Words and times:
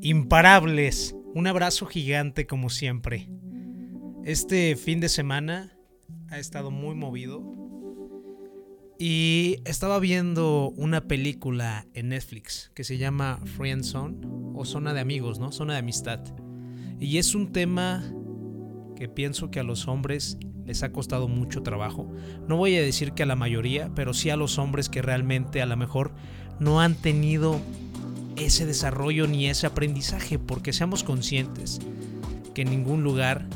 imparables. 0.00 1.14
Un 1.34 1.46
abrazo 1.46 1.86
gigante 1.86 2.46
como 2.46 2.70
siempre. 2.70 3.28
Este 4.24 4.76
fin 4.76 5.00
de 5.00 5.08
semana 5.08 5.76
ha 6.28 6.38
estado 6.38 6.70
muy 6.70 6.94
movido. 6.94 7.42
Y 8.98 9.62
estaba 9.64 9.98
viendo 9.98 10.74
una 10.76 11.06
película 11.06 11.86
en 11.94 12.10
Netflix 12.10 12.70
que 12.74 12.84
se 12.84 12.98
llama 12.98 13.40
Friend 13.56 13.82
Zone 13.82 14.18
o 14.54 14.66
Zona 14.66 14.92
de 14.92 15.00
Amigos, 15.00 15.38
¿no? 15.38 15.52
Zona 15.52 15.72
de 15.72 15.78
Amistad. 15.78 16.20
Y 16.98 17.16
es 17.16 17.34
un 17.34 17.50
tema 17.50 18.04
que 18.96 19.08
pienso 19.08 19.50
que 19.50 19.58
a 19.58 19.62
los 19.62 19.88
hombres 19.88 20.36
les 20.66 20.82
ha 20.82 20.92
costado 20.92 21.28
mucho 21.28 21.62
trabajo. 21.62 22.12
No 22.46 22.58
voy 22.58 22.76
a 22.76 22.82
decir 22.82 23.12
que 23.12 23.22
a 23.22 23.26
la 23.26 23.36
mayoría, 23.36 23.90
pero 23.94 24.12
sí 24.12 24.28
a 24.28 24.36
los 24.36 24.58
hombres 24.58 24.90
que 24.90 25.00
realmente 25.00 25.62
a 25.62 25.66
lo 25.66 25.78
mejor 25.78 26.12
no 26.58 26.82
han 26.82 26.94
tenido 26.94 27.58
ese 28.44 28.66
desarrollo 28.66 29.26
ni 29.26 29.48
ese 29.48 29.66
aprendizaje, 29.66 30.38
porque 30.38 30.72
seamos 30.72 31.04
conscientes 31.04 31.80
que 32.54 32.62
en 32.62 32.70
ningún 32.70 33.02
lugar 33.02 33.46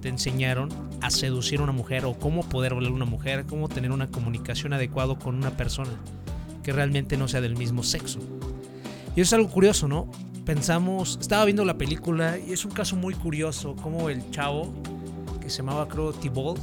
te 0.00 0.08
enseñaron 0.08 0.70
a 1.00 1.10
seducir 1.10 1.60
a 1.60 1.64
una 1.64 1.72
mujer 1.72 2.04
o 2.04 2.14
cómo 2.14 2.42
poder 2.48 2.72
hablar 2.72 2.92
a 2.92 2.94
una 2.94 3.04
mujer, 3.04 3.44
cómo 3.46 3.68
tener 3.68 3.90
una 3.90 4.08
comunicación 4.08 4.72
adecuada 4.72 5.18
con 5.18 5.36
una 5.36 5.56
persona 5.56 5.92
que 6.62 6.72
realmente 6.72 7.16
no 7.16 7.28
sea 7.28 7.40
del 7.40 7.56
mismo 7.56 7.82
sexo. 7.82 8.18
Y 9.16 9.20
es 9.20 9.32
algo 9.32 9.50
curioso, 9.50 9.88
¿no? 9.88 10.10
Pensamos, 10.44 11.18
estaba 11.20 11.44
viendo 11.44 11.64
la 11.64 11.76
película 11.76 12.38
y 12.38 12.52
es 12.52 12.64
un 12.64 12.70
caso 12.70 12.96
muy 12.96 13.14
curioso, 13.14 13.76
como 13.76 14.10
el 14.10 14.30
chavo 14.30 14.72
que 15.40 15.50
se 15.50 15.58
llamaba 15.58 15.88
creo 15.88 16.12
Thibault, 16.12 16.60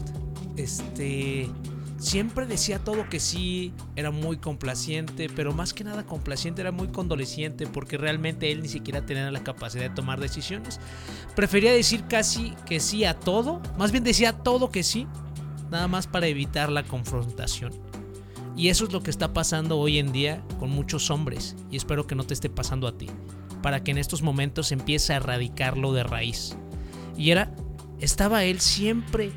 este 0.56 1.50
siempre 1.98 2.46
decía 2.46 2.80
todo 2.80 3.10
que 3.10 3.20
sí, 3.20 3.74
era 3.96 4.12
muy 4.12 4.38
complaciente, 4.38 5.30
pero 5.36 5.54
más 5.54 5.74
que 5.74 5.84
nada 5.84 6.06
complaciente 6.06 6.62
era 6.62 6.72
muy 6.72 6.88
condoleciente 6.90 7.68
porque 7.68 7.98
realmente 7.98 8.52
él 8.52 8.62
ni 8.62 8.70
siquiera 8.70 9.06
tenía 9.06 9.30
la 9.32 9.44
capacidad 9.44 9.84
de 9.84 9.96
tomar 9.96 10.20
decisiones. 10.20 10.80
Prefería 11.36 11.72
decir 11.72 12.06
casi 12.08 12.54
que 12.66 12.80
sí 12.80 13.06
a 13.06 13.14
todo, 13.14 13.62
más 13.78 13.92
bien 13.92 14.04
decía 14.04 14.34
todo 14.34 14.70
que 14.70 14.84
sí, 14.84 15.08
nada 15.72 15.88
más 15.88 16.08
para 16.08 16.28
evitar 16.28 16.72
la 16.72 16.84
confrontación. 16.84 17.74
Y 18.56 18.70
eso 18.70 18.86
es 18.86 18.94
lo 18.94 19.04
que 19.04 19.12
está 19.12 19.34
pasando 19.34 19.78
hoy 19.78 20.00
en 20.00 20.12
día 20.12 20.44
con 20.60 20.72
muchos 20.72 21.12
hombres 21.12 21.56
y 21.70 21.78
espero 21.78 22.08
que 22.08 22.16
no 22.16 22.26
te 22.26 22.34
esté 22.34 22.50
pasando 22.50 22.88
a 22.88 22.98
ti, 22.98 23.08
para 23.62 23.84
que 23.84 23.92
en 23.92 24.00
estos 24.00 24.24
momentos 24.24 24.72
empiece 24.72 25.14
a 25.14 25.18
erradicarlo 25.18 25.94
de 25.94 26.04
raíz. 26.04 26.58
Y 27.16 27.32
era, 27.32 27.54
estaba 28.00 28.44
él 28.44 28.60
siempre 28.60 29.32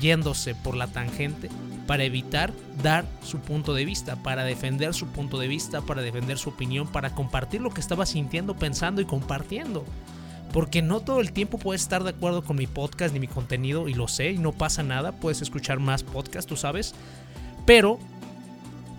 yéndose 0.00 0.54
por 0.54 0.76
la 0.76 0.86
tangente 0.86 1.48
para 1.86 2.04
evitar 2.04 2.52
dar 2.82 3.04
su 3.22 3.40
punto 3.40 3.74
de 3.74 3.84
vista, 3.84 4.16
para 4.16 4.44
defender 4.44 4.94
su 4.94 5.06
punto 5.08 5.38
de 5.38 5.48
vista, 5.48 5.80
para 5.82 6.02
defender 6.02 6.38
su 6.38 6.50
opinión, 6.50 6.86
para 6.86 7.14
compartir 7.14 7.60
lo 7.60 7.70
que 7.70 7.80
estaba 7.80 8.06
sintiendo, 8.06 8.54
pensando 8.54 9.00
y 9.00 9.06
compartiendo. 9.06 9.84
Porque 10.52 10.82
no 10.82 11.00
todo 11.00 11.20
el 11.20 11.32
tiempo 11.32 11.58
puedes 11.58 11.82
estar 11.82 12.02
de 12.04 12.10
acuerdo 12.10 12.42
con 12.42 12.56
mi 12.56 12.66
podcast 12.66 13.12
ni 13.12 13.20
mi 13.20 13.28
contenido, 13.28 13.88
y 13.88 13.94
lo 13.94 14.08
sé, 14.08 14.32
y 14.32 14.38
no 14.38 14.52
pasa 14.52 14.82
nada, 14.82 15.12
puedes 15.12 15.42
escuchar 15.42 15.78
más 15.78 16.02
podcasts, 16.02 16.48
tú 16.48 16.56
sabes. 16.56 16.94
Pero 17.66 17.98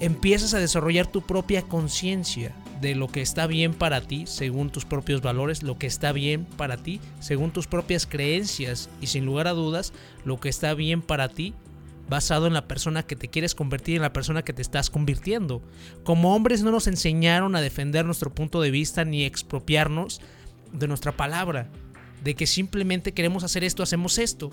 empiezas 0.02 0.56
a 0.56 0.60
desarrollar 0.60 1.06
tu 1.06 1.22
propia 1.22 1.62
conciencia 1.62 2.56
de 2.82 2.96
lo 2.96 3.08
que 3.08 3.22
está 3.22 3.46
bien 3.46 3.76
para 3.76 4.02
ti 4.02 4.26
según 4.26 4.72
tus 4.72 4.84
propios 4.84 5.22
valores, 5.22 5.62
lo 5.62 5.78
que 5.78 5.86
está 5.86 6.12
bien 6.12 6.46
para 6.58 6.78
ti 6.78 7.00
según 7.20 7.52
tus 7.52 7.68
propias 7.68 8.08
creencias 8.08 8.90
y 9.00 9.08
sin 9.08 9.26
lugar 9.26 9.48
a 9.48 9.52
dudas 9.52 9.94
lo 10.26 10.40
que 10.40 10.50
está 10.50 10.74
bien 10.74 11.04
para 11.04 11.30
ti 11.30 11.54
basado 12.10 12.48
en 12.48 12.54
la 12.54 12.68
persona 12.68 13.04
que 13.04 13.16
te 13.16 13.28
quieres 13.28 13.54
convertir, 13.54 13.98
en 13.98 14.02
la 14.02 14.12
persona 14.12 14.42
que 14.42 14.52
te 14.52 14.64
estás 14.64 14.90
convirtiendo. 14.90 15.62
Como 16.04 16.36
hombres 16.36 16.62
no 16.62 16.72
nos 16.72 16.88
enseñaron 16.88 17.56
a 17.56 17.62
defender 17.62 18.04
nuestro 18.04 18.34
punto 18.34 18.60
de 18.60 18.72
vista 18.72 19.06
ni 19.06 19.24
expropiarnos 19.24 20.20
de 20.74 20.88
nuestra 20.90 21.14
palabra, 21.14 21.70
de 22.22 22.36
que 22.36 22.48
simplemente 22.48 23.14
queremos 23.14 23.46
hacer 23.46 23.64
esto, 23.64 23.82
hacemos 23.82 24.18
esto, 24.18 24.50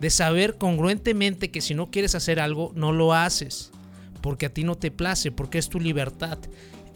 de 0.00 0.08
saber 0.08 0.56
congruentemente 0.56 1.50
que 1.50 1.60
si 1.60 1.74
no 1.74 1.90
quieres 1.90 2.14
hacer 2.14 2.40
algo, 2.40 2.72
no 2.74 2.90
lo 2.90 3.12
haces, 3.12 3.70
porque 4.24 4.46
a 4.46 4.54
ti 4.54 4.64
no 4.64 4.74
te 4.74 4.90
place, 4.90 5.32
porque 5.32 5.58
es 5.58 5.68
tu 5.68 5.78
libertad. 5.78 6.38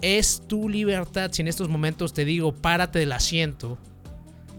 Es 0.00 0.40
tu 0.48 0.66
libertad. 0.66 1.30
Si 1.30 1.42
en 1.42 1.48
estos 1.48 1.68
momentos 1.68 2.14
te 2.14 2.24
digo, 2.24 2.54
párate 2.54 3.00
del 3.00 3.12
asiento, 3.12 3.76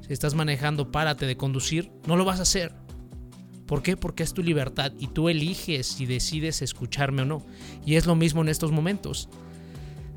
si 0.05 0.13
estás 0.13 0.35
manejando, 0.35 0.91
párate 0.91 1.25
de 1.25 1.35
conducir, 1.35 1.91
no 2.05 2.15
lo 2.15 2.25
vas 2.25 2.37
a 2.37 2.43
hacer. 2.43 2.71
¿Por 3.65 3.81
qué? 3.81 3.97
Porque 3.97 4.21
es 4.21 4.35
tu 4.35 4.43
libertad 4.43 4.91
y 4.99 5.07
tú 5.07 5.29
eliges 5.29 5.87
si 5.87 6.05
decides 6.05 6.61
escucharme 6.61 7.23
o 7.23 7.25
no. 7.25 7.43
Y 7.87 7.95
es 7.95 8.05
lo 8.05 8.15
mismo 8.15 8.41
en 8.41 8.49
estos 8.49 8.71
momentos. 8.71 9.29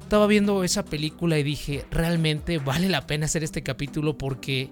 Estaba 0.02 0.26
viendo 0.26 0.62
esa 0.62 0.84
película 0.84 1.38
y 1.38 1.42
dije, 1.42 1.86
realmente 1.90 2.58
vale 2.58 2.90
la 2.90 3.06
pena 3.06 3.24
hacer 3.24 3.42
este 3.42 3.62
capítulo 3.62 4.18
porque 4.18 4.68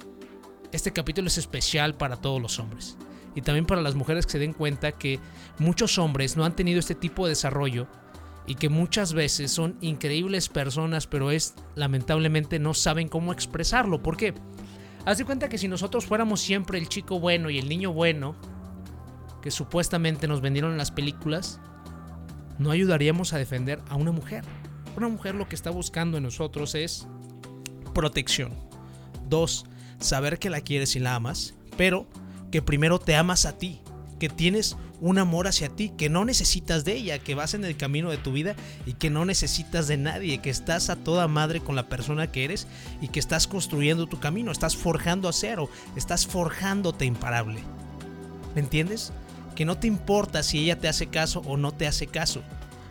este 0.70 0.92
capítulo 0.92 1.28
es 1.28 1.38
especial 1.38 1.94
para 1.94 2.16
todos 2.16 2.42
los 2.42 2.58
hombres. 2.58 2.98
Y 3.34 3.42
también 3.42 3.66
para 3.66 3.82
las 3.82 3.94
mujeres 3.94 4.26
que 4.26 4.32
se 4.32 4.38
den 4.38 4.52
cuenta 4.52 4.92
que 4.92 5.20
muchos 5.58 5.98
hombres 5.98 6.36
no 6.36 6.44
han 6.44 6.56
tenido 6.56 6.80
este 6.80 6.94
tipo 6.94 7.24
de 7.24 7.30
desarrollo 7.30 7.86
y 8.46 8.56
que 8.56 8.68
muchas 8.68 9.12
veces 9.12 9.52
son 9.52 9.76
increíbles 9.80 10.48
personas, 10.48 11.06
pero 11.06 11.30
es 11.30 11.54
lamentablemente 11.76 12.58
no 12.58 12.74
saben 12.74 13.08
cómo 13.08 13.32
expresarlo. 13.32 14.02
¿Por 14.02 14.16
qué? 14.16 14.34
Haz 15.04 15.18
de 15.18 15.24
cuenta 15.24 15.48
que 15.48 15.58
si 15.58 15.68
nosotros 15.68 16.06
fuéramos 16.06 16.40
siempre 16.40 16.78
el 16.78 16.88
chico 16.88 17.20
bueno 17.20 17.50
y 17.50 17.58
el 17.58 17.68
niño 17.68 17.92
bueno, 17.92 18.34
que 19.40 19.50
supuestamente 19.50 20.26
nos 20.26 20.40
vendieron 20.40 20.72
en 20.72 20.78
las 20.78 20.90
películas, 20.90 21.60
no 22.58 22.70
ayudaríamos 22.70 23.32
a 23.32 23.38
defender 23.38 23.80
a 23.88 23.96
una 23.96 24.12
mujer. 24.12 24.44
Una 24.96 25.08
mujer 25.08 25.34
lo 25.34 25.48
que 25.48 25.54
está 25.54 25.70
buscando 25.70 26.18
en 26.18 26.24
nosotros 26.24 26.74
es 26.74 27.06
protección. 27.94 28.52
Dos, 29.28 29.64
saber 29.98 30.38
que 30.38 30.50
la 30.50 30.60
quieres 30.60 30.96
y 30.96 31.00
la 31.00 31.14
amas, 31.14 31.54
pero 31.76 32.06
que 32.50 32.62
primero 32.62 32.98
te 32.98 33.16
amas 33.16 33.46
a 33.46 33.58
ti, 33.58 33.80
que 34.18 34.28
tienes 34.28 34.76
un 35.00 35.18
amor 35.18 35.48
hacia 35.48 35.70
ti, 35.70 35.90
que 35.96 36.10
no 36.10 36.24
necesitas 36.24 36.84
de 36.84 36.94
ella, 36.94 37.18
que 37.18 37.34
vas 37.34 37.54
en 37.54 37.64
el 37.64 37.76
camino 37.76 38.10
de 38.10 38.18
tu 38.18 38.32
vida 38.32 38.54
y 38.86 38.92
que 38.92 39.08
no 39.10 39.24
necesitas 39.24 39.88
de 39.88 39.96
nadie, 39.96 40.38
que 40.38 40.50
estás 40.50 40.90
a 40.90 40.96
toda 40.96 41.26
madre 41.26 41.60
con 41.60 41.74
la 41.74 41.88
persona 41.88 42.30
que 42.30 42.44
eres 42.44 42.66
y 43.00 43.08
que 43.08 43.18
estás 43.18 43.46
construyendo 43.46 44.06
tu 44.06 44.20
camino, 44.20 44.52
estás 44.52 44.76
forjando 44.76 45.28
acero, 45.28 45.70
estás 45.96 46.26
forjándote 46.26 47.06
imparable. 47.06 47.60
¿Me 48.54 48.60
entiendes? 48.60 49.12
Que 49.56 49.64
no 49.64 49.78
te 49.78 49.86
importa 49.86 50.42
si 50.42 50.58
ella 50.58 50.78
te 50.78 50.88
hace 50.88 51.06
caso 51.06 51.42
o 51.46 51.56
no 51.56 51.72
te 51.72 51.86
hace 51.86 52.06
caso, 52.06 52.42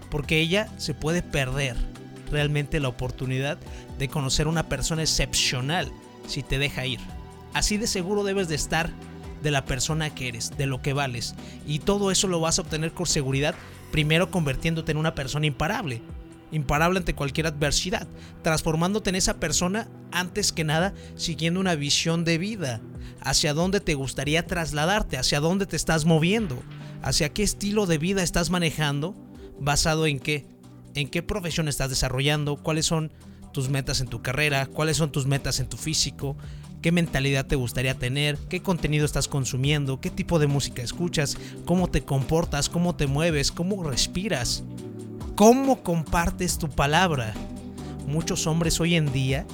porque 0.09 0.39
ella 0.39 0.67
se 0.77 0.95
puede 0.95 1.21
perder 1.21 1.77
realmente 2.31 2.79
la 2.79 2.87
oportunidad 2.87 3.59
de 3.97 4.07
conocer 4.07 4.47
una 4.47 4.67
persona 4.67 5.03
excepcional 5.03 5.91
si 6.27 6.41
te 6.43 6.57
deja 6.57 6.85
ir. 6.85 6.99
Así 7.53 7.77
de 7.77 7.87
seguro 7.87 8.23
debes 8.23 8.47
de 8.47 8.55
estar 8.55 8.91
de 9.41 9.51
la 9.51 9.65
persona 9.65 10.13
que 10.13 10.27
eres, 10.27 10.57
de 10.57 10.65
lo 10.65 10.81
que 10.81 10.93
vales. 10.93 11.35
Y 11.65 11.79
todo 11.79 12.11
eso 12.11 12.27
lo 12.27 12.39
vas 12.39 12.59
a 12.59 12.63
obtener 12.63 12.93
con 12.93 13.05
seguridad, 13.05 13.55
primero 13.91 14.31
convirtiéndote 14.31 14.91
en 14.91 14.97
una 14.97 15.15
persona 15.15 15.45
imparable. 15.45 16.01
Imparable 16.51 16.99
ante 16.99 17.13
cualquier 17.13 17.47
adversidad, 17.47 18.07
transformándote 18.41 19.11
en 19.11 19.15
esa 19.15 19.39
persona 19.39 19.87
antes 20.11 20.51
que 20.51 20.63
nada 20.63 20.93
siguiendo 21.15 21.59
una 21.59 21.75
visión 21.75 22.23
de 22.23 22.39
vida, 22.39 22.81
hacia 23.21 23.53
dónde 23.53 23.79
te 23.79 23.93
gustaría 23.93 24.47
trasladarte, 24.47 25.17
hacia 25.17 25.39
dónde 25.39 25.67
te 25.67 25.75
estás 25.75 26.05
moviendo, 26.05 26.61
hacia 27.03 27.29
qué 27.29 27.43
estilo 27.43 27.85
de 27.85 27.97
vida 27.97 28.23
estás 28.23 28.49
manejando, 28.49 29.15
basado 29.59 30.07
en 30.07 30.19
qué, 30.19 30.47
en 30.95 31.07
qué 31.07 31.21
profesión 31.21 31.67
estás 31.67 31.89
desarrollando, 31.89 32.57
cuáles 32.57 32.85
son 32.85 33.11
tus 33.51 33.69
metas 33.69 34.01
en 34.01 34.07
tu 34.07 34.21
carrera, 34.21 34.65
cuáles 34.65 34.97
son 34.97 35.11
tus 35.11 35.25
metas 35.25 35.59
en 35.59 35.67
tu 35.67 35.77
físico, 35.77 36.35
qué 36.81 36.91
mentalidad 36.91 37.45
te 37.45 37.55
gustaría 37.55 37.95
tener, 37.95 38.37
qué 38.49 38.61
contenido 38.61 39.05
estás 39.05 39.27
consumiendo, 39.27 39.99
qué 39.99 40.09
tipo 40.09 40.39
de 40.39 40.47
música 40.47 40.81
escuchas, 40.81 41.37
cómo 41.65 41.87
te 41.87 42.03
comportas, 42.03 42.69
cómo 42.69 42.95
te 42.95 43.07
mueves, 43.07 43.51
cómo 43.51 43.83
respiras, 43.83 44.63
cómo 45.35 45.83
compartes 45.83 46.57
tu 46.57 46.69
palabra. 46.69 47.33
Muchos 48.07 48.47
hombres 48.47 48.79
hoy 48.79 48.95
en 48.95 49.11
día 49.11 49.45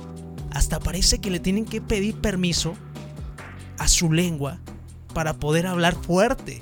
hasta 0.52 0.80
parece 0.80 1.20
que 1.20 1.32
le 1.32 1.40
tienen 1.40 1.66
que 1.66 1.82
pedir 1.82 2.16
permiso 2.16 2.76
a 3.78 3.88
su 3.88 4.12
lengua 4.12 4.60
para 5.14 5.34
poder 5.34 5.68
hablar 5.68 5.96
fuerte. 5.96 6.62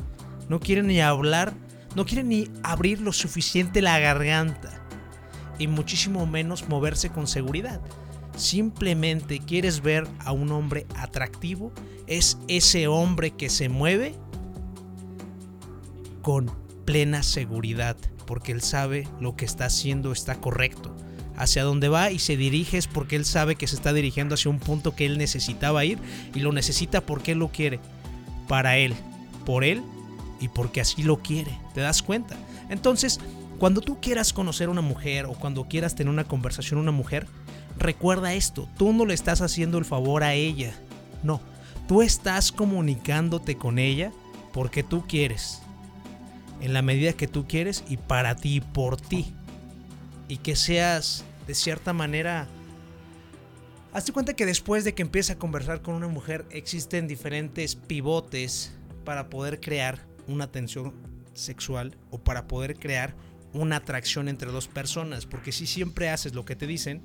No 0.49 0.59
quieren 0.59 0.87
ni 0.87 0.99
hablar, 0.99 1.53
no 1.95 2.05
quieren 2.05 2.29
ni 2.29 2.49
abrir 2.63 3.01
lo 3.01 3.13
suficiente 3.13 3.81
la 3.81 3.99
garganta 3.99 4.82
y 5.59 5.67
muchísimo 5.67 6.25
menos 6.25 6.67
moverse 6.67 7.09
con 7.09 7.27
seguridad 7.27 7.81
simplemente 8.35 9.39
quieres 9.39 9.81
ver 9.81 10.07
a 10.19 10.31
un 10.31 10.51
hombre 10.51 10.85
atractivo, 10.95 11.71
es 12.07 12.37
ese 12.47 12.87
hombre 12.87 13.31
que 13.31 13.49
se 13.49 13.69
mueve 13.69 14.15
con 16.21 16.51
plena 16.85 17.23
seguridad, 17.23 17.97
porque 18.25 18.51
él 18.51 18.61
sabe 18.61 19.07
lo 19.19 19.35
que 19.35 19.45
está 19.45 19.65
haciendo 19.65 20.11
está 20.11 20.35
correcto. 20.35 20.95
Hacia 21.35 21.63
dónde 21.63 21.89
va 21.89 22.11
y 22.11 22.19
se 22.19 22.37
dirige 22.37 22.77
es 22.77 22.87
porque 22.87 23.15
él 23.15 23.25
sabe 23.25 23.55
que 23.55 23.67
se 23.67 23.75
está 23.75 23.91
dirigiendo 23.91 24.35
hacia 24.35 24.51
un 24.51 24.59
punto 24.59 24.95
que 24.95 25.05
él 25.05 25.17
necesitaba 25.17 25.83
ir 25.83 25.97
y 26.33 26.39
lo 26.39 26.51
necesita 26.51 27.01
porque 27.01 27.31
él 27.31 27.39
lo 27.39 27.49
quiere. 27.49 27.79
Para 28.47 28.77
él, 28.77 28.93
por 29.43 29.63
él 29.63 29.81
y 30.39 30.49
porque 30.49 30.79
así 30.79 31.01
lo 31.01 31.17
quiere. 31.17 31.57
¿Te 31.73 31.81
das 31.81 32.03
cuenta? 32.03 32.37
Entonces, 32.69 33.19
cuando 33.59 33.81
tú 33.81 33.99
quieras 34.01 34.33
conocer 34.33 34.67
a 34.67 34.71
una 34.71 34.81
mujer 34.81 35.25
o 35.25 35.33
cuando 35.33 35.67
quieras 35.67 35.95
tener 35.95 36.11
una 36.11 36.25
conversación 36.25 36.77
con 36.79 36.83
una 36.83 36.91
mujer, 36.91 37.27
recuerda 37.77 38.33
esto, 38.33 38.67
tú 38.77 38.93
no 38.93 39.05
le 39.05 39.13
estás 39.13 39.41
haciendo 39.41 39.77
el 39.77 39.85
favor 39.85 40.23
a 40.23 40.33
ella, 40.33 40.73
no, 41.23 41.41
tú 41.87 42.01
estás 42.01 42.51
comunicándote 42.51 43.55
con 43.55 43.79
ella 43.79 44.11
porque 44.51 44.83
tú 44.83 45.05
quieres, 45.07 45.61
en 46.61 46.73
la 46.73 46.81
medida 46.81 47.13
que 47.13 47.27
tú 47.27 47.47
quieres 47.47 47.83
y 47.87 47.97
para 47.97 48.35
ti, 48.35 48.61
por 48.61 48.99
ti, 48.99 49.33
y 50.27 50.37
que 50.37 50.55
seas 50.55 51.25
de 51.47 51.55
cierta 51.55 51.93
manera... 51.93 52.47
Hazte 53.93 54.11
cuenta 54.11 54.33
que 54.33 54.47
después 54.47 54.83
de 54.83 54.95
que 54.95 55.03
empieza 55.03 55.33
a 55.33 55.37
conversar 55.37 55.81
con 55.81 55.93
una 55.93 56.07
mujer 56.07 56.45
existen 56.49 57.07
diferentes 57.07 57.75
pivotes 57.75 58.73
para 59.05 59.29
poder 59.29 59.59
crear 59.59 59.99
una 60.27 60.51
tensión 60.51 60.93
sexual 61.33 61.95
o 62.09 62.17
para 62.17 62.47
poder 62.47 62.79
crear 62.79 63.13
una 63.53 63.77
atracción 63.77 64.27
entre 64.27 64.51
dos 64.51 64.67
personas. 64.67 65.25
Porque 65.25 65.51
si 65.51 65.67
siempre 65.67 66.09
haces 66.09 66.33
lo 66.33 66.45
que 66.45 66.55
te 66.55 66.67
dicen, 66.67 67.01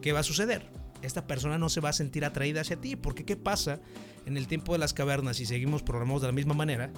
¿qué 0.00 0.12
va 0.12 0.20
a 0.20 0.24
suceder? 0.24 0.70
Esta 1.02 1.26
persona 1.26 1.58
no 1.58 1.68
se 1.68 1.80
va 1.80 1.88
a 1.88 1.94
sentir 1.94 2.24
atraída 2.24 2.60
hacia 2.60 2.80
ti. 2.80 2.96
Porque 2.96 3.24
¿qué 3.24 3.36
pasa 3.36 3.80
en 4.26 4.36
el 4.36 4.46
tiempo 4.46 4.72
de 4.72 4.78
las 4.78 4.92
cavernas 4.92 5.40
y 5.40 5.46
seguimos 5.46 5.82
programados 5.82 6.22
de 6.22 6.28
la 6.28 6.32
misma 6.32 6.54
manera? 6.54 6.92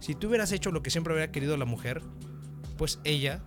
Si 0.00 0.14
tú 0.14 0.28
hubieras 0.28 0.52
hecho 0.52 0.70
lo 0.70 0.82
que 0.82 0.90
siempre 0.90 1.12
había 1.12 1.32
querido 1.32 1.56
la 1.56 1.64
mujer, 1.64 2.02
pues 2.76 3.00
ella 3.04 3.42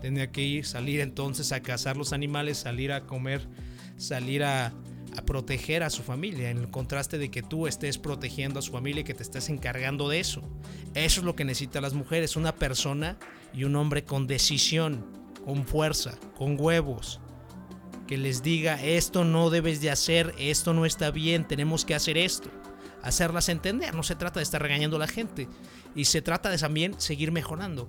tendría 0.00 0.30
que 0.30 0.42
ir, 0.42 0.64
salir 0.64 1.00
entonces 1.00 1.52
a 1.52 1.60
cazar 1.60 1.96
los 1.96 2.12
animales, 2.12 2.58
salir 2.58 2.92
a 2.92 3.04
comer, 3.04 3.48
salir 3.96 4.44
a, 4.44 4.72
a 5.18 5.24
proteger 5.24 5.82
a 5.82 5.90
su 5.90 6.04
familia, 6.04 6.48
en 6.48 6.58
el 6.58 6.70
contraste 6.70 7.18
de 7.18 7.28
que 7.28 7.42
tú 7.42 7.66
estés 7.66 7.98
protegiendo 7.98 8.60
a 8.60 8.62
su 8.62 8.70
familia 8.70 9.00
y 9.00 9.04
que 9.04 9.14
te 9.14 9.24
estés 9.24 9.48
encargando 9.48 10.08
de 10.08 10.20
eso. 10.20 10.42
Eso 10.94 11.20
es 11.20 11.24
lo 11.24 11.34
que 11.34 11.44
necesitan 11.44 11.82
las 11.82 11.92
mujeres, 11.92 12.36
una 12.36 12.54
persona 12.54 13.18
y 13.52 13.64
un 13.64 13.74
hombre 13.74 14.04
con 14.04 14.28
decisión, 14.28 15.04
con 15.44 15.66
fuerza, 15.66 16.16
con 16.36 16.56
huevos, 16.58 17.20
que 18.06 18.16
les 18.16 18.44
diga 18.44 18.80
esto 18.80 19.24
no 19.24 19.50
debes 19.50 19.80
de 19.80 19.90
hacer, 19.90 20.34
esto 20.38 20.72
no 20.72 20.86
está 20.86 21.10
bien, 21.10 21.46
tenemos 21.46 21.84
que 21.84 21.96
hacer 21.96 22.16
esto. 22.16 22.48
Hacerlas 23.02 23.48
entender, 23.48 23.94
no 23.94 24.02
se 24.02 24.16
trata 24.16 24.40
de 24.40 24.44
estar 24.44 24.60
regañando 24.60 24.96
a 24.96 25.00
la 25.00 25.06
gente 25.06 25.48
y 25.94 26.06
se 26.06 26.22
trata 26.22 26.50
de 26.50 26.58
también 26.58 27.00
seguir 27.00 27.32
mejorando. 27.32 27.88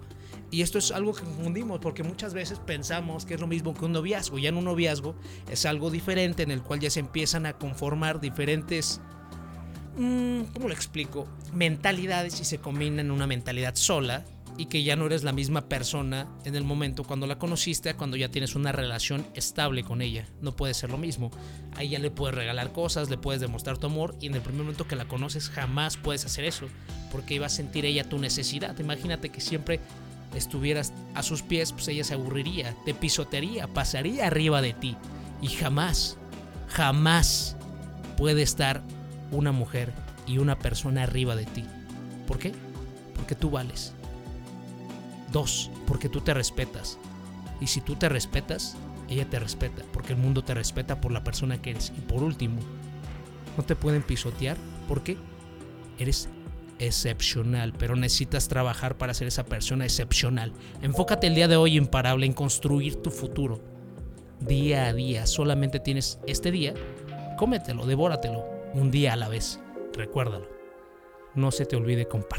Y 0.51 0.61
esto 0.61 0.77
es 0.77 0.91
algo 0.91 1.13
que 1.13 1.23
confundimos 1.23 1.79
porque 1.79 2.03
muchas 2.03 2.33
veces 2.33 2.59
pensamos 2.59 3.25
que 3.25 3.35
es 3.35 3.39
lo 3.39 3.47
mismo 3.47 3.73
que 3.73 3.85
un 3.85 3.91
noviazgo. 3.91 4.39
Ya 4.39 4.50
en 4.50 4.57
un 4.57 4.65
noviazgo 4.65 5.15
es 5.51 5.65
algo 5.65 5.91
diferente 5.91 6.44
en 6.44 6.51
el 6.51 6.61
cual 6.61 6.79
ya 6.79 6.89
se 6.89 7.00
empiezan 7.00 7.45
a 7.45 7.53
conformar 7.53 8.19
diferentes, 8.19 9.00
mmm, 9.97 10.44
¿cómo 10.53 10.67
lo 10.67 10.73
explico? 10.73 11.27
Mentalidades 11.53 12.39
y 12.39 12.45
se 12.45 12.59
combinan 12.59 13.00
en 13.00 13.11
una 13.11 13.27
mentalidad 13.27 13.75
sola 13.75 14.25
y 14.59 14.65
que 14.65 14.83
ya 14.83 14.97
no 14.97 15.06
eres 15.06 15.23
la 15.23 15.31
misma 15.31 15.69
persona 15.69 16.27
en 16.44 16.53
el 16.53 16.65
momento 16.65 17.06
cuando 17.06 17.25
la 17.27 17.39
conociste 17.39 17.94
cuando 17.94 18.17
ya 18.17 18.27
tienes 18.27 18.56
una 18.56 18.73
relación 18.73 19.25
estable 19.33 19.85
con 19.85 20.01
ella. 20.01 20.27
No 20.41 20.53
puede 20.53 20.73
ser 20.73 20.89
lo 20.89 20.97
mismo. 20.97 21.31
Ahí 21.77 21.88
ya 21.88 22.00
le 22.00 22.11
puedes 22.11 22.35
regalar 22.35 22.73
cosas, 22.73 23.09
le 23.09 23.17
puedes 23.17 23.39
demostrar 23.39 23.77
tu 23.77 23.88
amor 23.88 24.17
y 24.19 24.27
en 24.27 24.35
el 24.35 24.41
primer 24.41 24.63
momento 24.63 24.85
que 24.85 24.97
la 24.97 25.07
conoces 25.07 25.50
jamás 25.50 25.95
puedes 25.95 26.25
hacer 26.25 26.44
eso 26.44 26.67
porque 27.09 27.35
iba 27.35 27.45
a 27.45 27.50
sentir 27.50 27.85
ella 27.85 28.03
tu 28.03 28.19
necesidad. 28.19 28.77
Imagínate 28.79 29.29
que 29.29 29.39
siempre 29.39 29.79
estuvieras 30.35 30.91
a 31.15 31.23
sus 31.23 31.41
pies, 31.41 31.71
pues 31.71 31.88
ella 31.88 32.03
se 32.03 32.15
aburriría, 32.15 32.75
te 32.83 32.94
pisotearía, 32.94 33.65
pasaría 33.67 34.27
arriba 34.27 34.61
de 34.61 34.73
ti. 34.73 34.97
Y 35.41 35.47
jamás, 35.47 36.17
jamás 36.67 37.56
puede 38.17 38.41
estar 38.41 38.83
una 39.31 39.53
mujer 39.53 39.94
y 40.27 40.38
una 40.38 40.59
persona 40.59 41.03
arriba 41.03 41.38
de 41.38 41.45
ti. 41.45 41.63
¿Por 42.27 42.39
qué? 42.39 42.51
Porque 43.15 43.35
tú 43.35 43.51
vales. 43.51 43.94
Dos, 45.31 45.69
porque 45.87 46.09
tú 46.09 46.21
te 46.21 46.33
respetas. 46.33 46.97
Y 47.61 47.67
si 47.67 47.81
tú 47.81 47.95
te 47.95 48.09
respetas, 48.09 48.75
ella 49.09 49.29
te 49.29 49.39
respeta, 49.39 49.83
porque 49.91 50.13
el 50.13 50.19
mundo 50.19 50.43
te 50.43 50.53
respeta 50.53 51.01
por 51.01 51.11
la 51.11 51.23
persona 51.23 51.61
que 51.61 51.71
eres. 51.71 51.91
Y 51.97 52.01
por 52.01 52.23
último, 52.23 52.59
no 53.57 53.63
te 53.63 53.75
pueden 53.75 54.01
pisotear 54.01 54.57
porque 54.87 55.17
eres 55.97 56.29
excepcional, 56.79 57.73
pero 57.77 57.95
necesitas 57.95 58.47
trabajar 58.47 58.97
para 58.97 59.13
ser 59.13 59.27
esa 59.27 59.45
persona 59.45 59.83
excepcional. 59.83 60.53
Enfócate 60.81 61.27
el 61.27 61.35
día 61.35 61.47
de 61.47 61.57
hoy 61.57 61.77
imparable 61.77 62.25
en 62.25 62.33
construir 62.33 62.95
tu 62.97 63.11
futuro. 63.11 63.59
Día 64.39 64.87
a 64.87 64.93
día, 64.93 65.27
solamente 65.27 65.81
tienes 65.81 66.19
este 66.25 66.51
día, 66.51 66.73
cómetelo, 67.37 67.85
devóratelo, 67.85 68.45
un 68.73 68.89
día 68.91 69.13
a 69.13 69.17
la 69.17 69.27
vez. 69.27 69.59
Recuérdalo. 69.93 70.47
No 71.35 71.51
se 71.51 71.65
te 71.65 71.75
olvide 71.75 72.07
compartir. 72.07 72.38